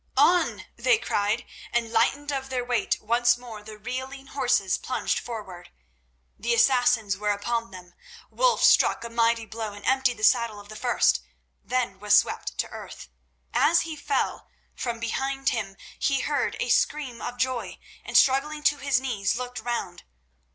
"On!" 0.17 0.65
they 0.77 0.97
cried, 0.97 1.45
and 1.71 1.91
lightened 1.93 2.31
of 2.31 2.49
their 2.49 2.65
weight, 2.65 2.97
once 3.03 3.37
more 3.37 3.61
the 3.61 3.77
reeling 3.77 4.25
horses 4.25 4.75
plunged 4.79 5.19
forward. 5.19 5.69
The 6.39 6.55
Assassins 6.55 7.17
were 7.19 7.29
upon 7.29 7.69
them. 7.69 7.93
Wulf 8.31 8.63
struck 8.63 9.03
a 9.03 9.11
mighty 9.11 9.45
blow 9.45 9.73
and 9.73 9.85
emptied 9.85 10.17
the 10.17 10.23
saddle 10.23 10.59
of 10.59 10.69
the 10.69 10.75
first, 10.75 11.21
then 11.63 11.99
was 11.99 12.15
swept 12.15 12.57
to 12.57 12.69
earth. 12.69 13.09
As 13.53 13.81
he 13.81 13.95
fell 13.95 14.49
from 14.73 14.99
behind 14.99 15.49
him 15.49 15.77
he 15.99 16.21
heard 16.21 16.57
a 16.59 16.69
scream 16.69 17.21
of 17.21 17.37
joy, 17.37 17.77
and 18.03 18.17
struggling 18.17 18.63
to 18.63 18.77
his 18.77 18.99
knees, 18.99 19.35
looked 19.35 19.59
round. 19.59 20.01